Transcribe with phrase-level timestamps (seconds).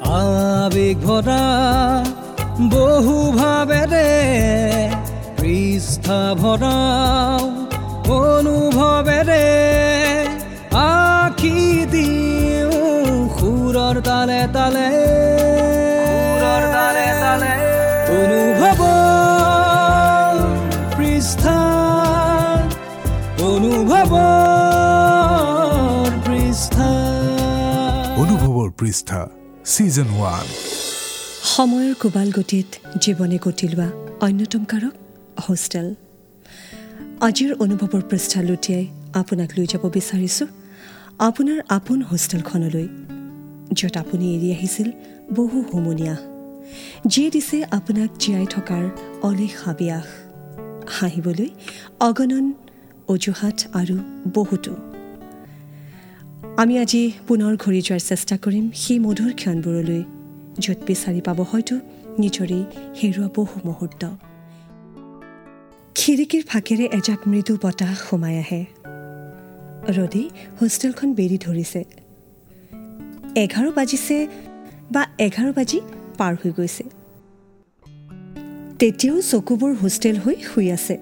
[0.00, 1.44] আবেগ ভৰা
[2.72, 4.08] বহু ভাবেৰে
[5.40, 7.40] পৃষ্ঠা ভৰাও
[8.16, 9.46] অনুভৱেৰে
[10.80, 11.56] আখি
[11.92, 14.88] দিওঁ সুৰৰ তালে তালে।
[16.08, 17.54] সুৰৰ তালে তালে।
[18.20, 18.80] অনুভৱ
[20.96, 21.58] পৃষ্ঠা
[23.50, 24.12] অনুভৱ
[26.26, 26.90] পৃষ্ঠা।
[28.22, 30.46] অনুভৱৰ পৃষ্ঠা। ছিজন ওৱান
[31.54, 32.68] সময়ৰ কোবাল গতিত
[33.02, 33.88] জীৱনে গতি লোৱা
[34.26, 34.94] অন্যতম কাৰক
[35.48, 35.86] হোষ্টেল।
[37.26, 38.84] আজিৰ অনুভৱৰ পৃষ্ঠা লুটিয়াই
[39.20, 40.48] আপোনাক লৈ যাব বিচাৰিছোঁ।
[41.28, 42.86] আপোনাৰ আপোন হোষ্টেলখনলৈ
[43.78, 44.88] য'ত আপুনি এৰি আহিছিল
[45.34, 46.16] বহু হুমনীয়া
[47.06, 48.84] যিয়ে দিছে আপোনাক জীয়াই থকাৰ
[49.28, 50.08] অলেখ হাবিয়াস।
[50.96, 51.48] হাঁহিবলৈ
[52.08, 52.46] অগণন
[53.08, 53.96] অজুহাত আৰু
[54.34, 54.72] বহুতো
[56.60, 60.02] আমি আজি পুনৰ ঘূৰি যোৱাৰ চেষ্টা কৰিম সেই মধুৰ ক্ষণবোৰলৈ
[60.58, 61.76] য'ত বিচাৰি পাব হয়তো
[62.18, 62.58] নিজৰে
[63.02, 64.02] হেৰুৱা বহু মুহূৰ্ত।
[65.94, 68.66] খিৰিকীৰ ফাকেৰে এজাক মৃদু বতাহ সোমাই আহে।
[69.88, 70.28] ৰদে
[70.60, 71.84] হোষ্টেলখন বেৰি ধৰিছে।
[73.36, 74.26] এঘাৰ বাজিছে
[74.92, 75.80] বা এঘাৰ বাজি
[76.18, 76.84] পাৰ হৈ গৈছে।
[78.78, 80.98] তেতিয়াও চকুবোৰ হোষ্টেল হৈ শুই আছে।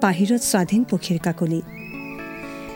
[0.00, 1.62] বাহিৰত স্বাধীন পক্ষীৰ কাকলি।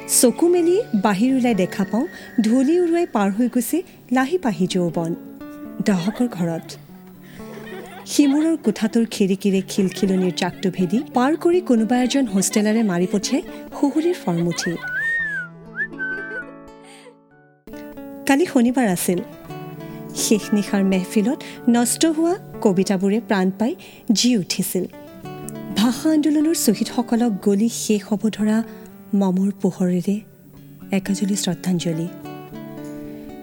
[0.07, 2.07] চকু মেলি বাহিৰ ওলাই দেখা পাওঁ
[2.41, 3.79] ধূলি উৰুৱাই পাৰ হৈ গৈছে
[4.17, 5.13] লাহি পাহি যৌৱন।
[5.89, 6.69] দহকৰ ঘৰত।
[8.13, 13.43] সিমূৰৰ কোঠাটোৰ খিৰিকীৰে খিলখিলনিৰ জাকটো ভেদি পাৰ কৰি কোনোবা এজন হোষ্টেলাৰে মাৰি পঠিয়াই
[13.79, 14.73] শুহুৰিৰ ফৰ্মুঠি
[18.29, 19.19] কালি শনিবাৰ আছিল।
[20.25, 21.39] শেষ নিশাৰ মেহফিলত
[21.77, 22.35] নষ্ট হোৱা
[22.65, 23.73] কবিতাবোৰে প্ৰাণ পাই
[24.19, 24.85] জি উঠিছিল।
[25.77, 28.59] ভাষা আন্দোলনৰ শ্বহীদসকলক গলি শেষ হ'ব ধৰা
[29.15, 30.21] মমৰ পোহৰেৰে
[30.97, 32.09] একাজলি শ্ৰদ্ধাঞ্জলি।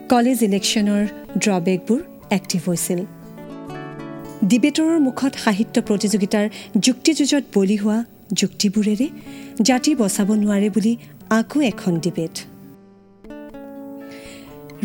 [0.10, 2.00] কলেজ ইলেকশ্যনৰ ড্ৰবেকবোৰ
[2.32, 3.06] এক্টিভ হৈছিল।
[4.44, 9.08] ডিবেটৰৰ মুখত সাহিত্য প্ৰতিযোগিতাৰ যুক্তিযুঁজত বলি হোৱা যুক্তিবোৰেৰে
[9.62, 10.98] জাতি বচাব নোৱাৰে বুলি
[11.30, 12.36] আকৌ এখন ডিবেট।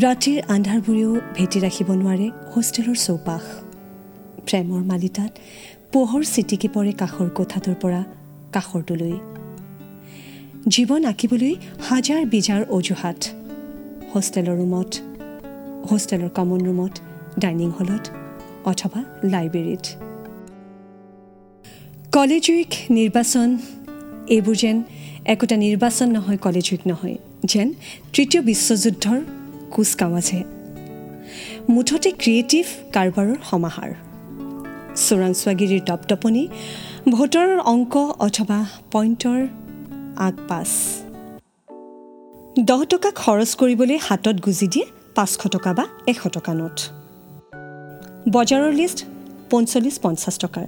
[0.03, 3.43] ৰাতিৰ আন্ধাৰবোৰেও ভেটি ৰাখিব নোৱাৰে হোষ্টেলৰ চৌপাশ।
[4.47, 5.39] প্ৰেমৰ মালিতাত
[5.93, 8.05] পোহৰ চিটিকি পৰে কাষৰ কোঠাটোৰ পৰা
[8.53, 9.38] কাষৰটোলৈ।
[10.67, 11.55] জীৱন আঁকিবলৈ
[11.89, 13.19] হাজাৰ বিজাৰ অজুহাত।
[14.15, 14.91] হোষ্টেলৰ ৰুমত
[15.91, 16.95] হোষ্টেলৰ কমন ৰুমত
[17.39, 18.05] ডাইনিং হলত
[18.65, 19.85] অথবা লাইব্ৰেৰীত।
[22.13, 23.49] কলেজ উইক নিৰ্বাচন
[24.29, 24.83] এইবোৰ যেন
[25.25, 27.69] একোটা নিৰ্বাচন নহয় কলেজ উইক নহয় যেন
[28.13, 29.19] তৃতীয় বিশ্বযুদ্ধৰ
[29.71, 30.43] কুচকাৱাজহে
[31.69, 33.91] মুঠতে ক্ৰিয়েটিভ কাৰবাৰৰ সমাহাৰ।
[35.07, 36.49] চোৰাংচোৱাগিৰিৰ দপদপনি
[37.11, 39.47] ভোটৰ অংক অথবা পইণ্টৰ
[40.19, 40.71] আগ পাছ
[42.61, 46.77] দহ টকা খৰচ কৰিবলৈ হাতত গুজি দিয়ে পাঁচশ টকা বা এশ টকা নোট।
[48.33, 49.05] বজাৰৰ লিষ্ট
[49.51, 50.67] পঞ্চল্লিছ পঞ্চাছ টকাৰ।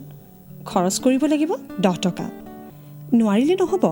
[0.65, 2.31] খৰচ কৰিব লাগিব দহ টকা।
[3.13, 3.85] নোৱাৰিলে নহ'ব।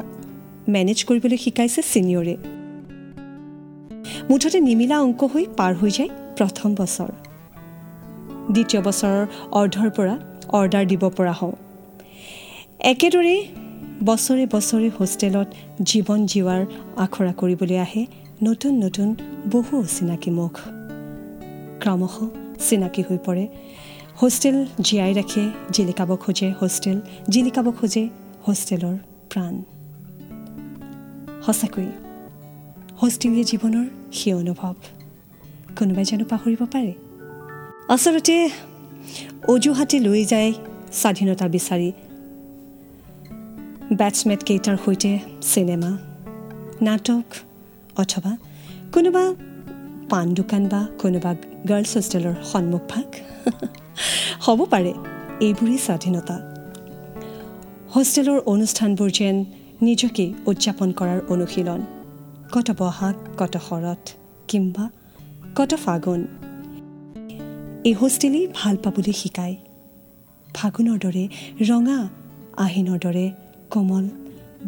[0.69, 2.37] মেনেজ কৰিবলৈ শিকাইছে ছিনিয়ৰে
[4.31, 7.11] মুঠতে নিমিলা অংক হৈ পাৰ হৈ যায় প্ৰথম বছৰ।
[8.53, 11.53] দ্বিতীয় বছৰৰ অৰ্ধৰ পৰা অৰ্ডাৰ দিব পৰা হওঁ।
[12.81, 13.47] একেদৰেই
[14.05, 15.47] বছৰে বছৰে হোষ্টেলত
[15.83, 16.67] জীৱন জীৱাৰ
[16.97, 18.07] আখৰা কৰিবলৈ আহে
[18.43, 19.17] নতুন নতুন
[19.51, 20.59] বহু অচিনাকি মুখ।
[21.81, 22.25] ক্ৰমশ
[22.69, 23.49] চিনাকি হৈ পৰে।
[24.23, 28.09] হোষ্টেল জীয়াই ৰাখে জিলিকাব খোজে হোষ্টেল জিলিকাব খোজে
[28.49, 28.99] হোষ্টেলৰ
[29.31, 29.63] প্ৰাণ।
[31.47, 31.87] সঁচাকৈ
[33.03, 34.75] হোষ্টেলীয়া জীৱনৰ সেই অনুভৱ
[35.77, 36.93] কোনোবাই জানো পাহৰিব পাৰে?
[37.89, 38.51] আচলতে
[39.49, 40.53] অজুহাতে লৈ যায়
[40.93, 41.93] স্বাধীনতা বিচাৰি
[43.93, 45.99] বেটছমেট কেইটাৰ সৈতে চিনেমা
[46.83, 47.25] নাটক
[47.97, 48.37] অথবা
[48.93, 49.35] কোনোবা
[50.11, 51.35] পাণ দোকান বা কোনোবা
[51.69, 53.15] গাৰ্লছ হোষ্টেলৰ সন্মুখভাগ।
[54.41, 54.95] হ'ব পাৰে
[55.41, 56.39] এইবোৰেই স্বাধীনতা।
[57.97, 59.45] হোষ্টেলৰ অনুষ্ঠানবোৰ যেন
[59.83, 61.81] নিজকে উদযাপন কৰাৰ অনুশীলন।
[62.53, 64.13] কত বহাগ কত শৰৎ
[64.49, 64.91] কিম্বা
[65.57, 66.27] কত ফাগুন।
[67.85, 69.57] এই হোষ্টেলেই ভাল পাবলৈ শিকায়।
[70.55, 71.29] ফাগুনৰ দৰে
[71.69, 72.09] ৰঙা
[72.57, 73.31] আহিনৰ দৰে
[73.71, 74.05] কোমল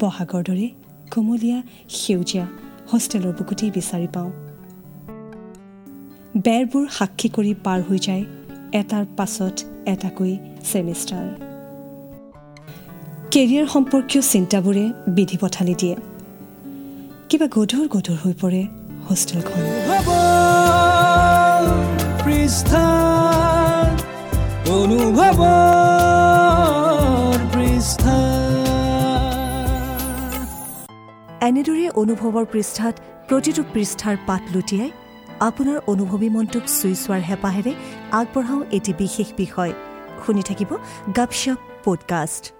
[0.01, 0.69] বহাগৰ দৰে
[1.11, 1.59] কোমলীয়া
[1.89, 2.47] সেউজীয়া
[2.93, 4.31] হোষ্টেলৰ বুকুতেই বিচাৰি পাওঁ।
[6.45, 8.25] বেৰবোৰ সাক্ষী কৰি পাৰ হৈ যায়
[8.73, 9.55] এটাৰ পাছত
[9.87, 10.33] এটাকৈ
[10.73, 11.27] ছেমিষ্টাৰ
[13.33, 14.85] কেৰিয়াৰ সম্পৰ্কীয় চিন্তাবোৰে
[15.17, 15.97] বিধি পথালি দিয়ে।
[17.29, 18.63] কিবা গধুৰ গধুৰ হৈ পৰে
[19.09, 19.63] হোষ্টেলখন।
[24.81, 25.39] অনুভৱ
[27.53, 28.30] পৃষ্ঠা
[31.51, 32.95] এনেদৰে অনুভৱৰ পৃষ্ঠাত
[33.29, 34.91] প্ৰতিটো পৃষ্ঠাৰ পাত লুটিয়াই
[35.41, 37.73] আপোনাৰ অনুভৱী মনটোক চুই চোৱাৰ হেঁপাহেৰে
[38.13, 39.73] আগবঢ়াওঁ এটি বিশেষ বিষয়।
[40.27, 40.71] শুনি থাকিব
[41.17, 42.60] গাপশ্বপ পডকাষ্ট।